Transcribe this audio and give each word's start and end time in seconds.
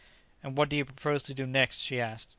"And 0.41 0.57
what 0.57 0.69
do 0.69 0.77
you 0.77 0.83
propose 0.85 1.21
to 1.21 1.33
do 1.35 1.45
next?" 1.45 1.77
she 1.77 1.99
asked. 2.01 2.29